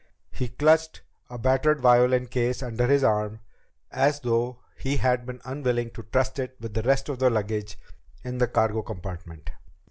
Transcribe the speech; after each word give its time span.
He 0.31 0.47
clutched 0.47 1.03
a 1.29 1.37
battered 1.37 1.79
violin 1.79 2.25
case 2.25 2.63
under 2.63 2.87
his 2.87 3.03
arm, 3.03 3.39
as 3.91 4.19
though 4.21 4.57
he 4.75 4.97
had 4.97 5.27
been 5.27 5.39
unwilling 5.45 5.91
to 5.91 6.01
trust 6.01 6.39
it 6.39 6.55
with 6.59 6.73
the 6.73 6.81
rest 6.81 7.07
of 7.07 7.19
the 7.19 7.29
luggage 7.29 7.77
in 8.23 8.39
the 8.39 8.47
cargo 8.47 8.81
compartment. 8.81 9.51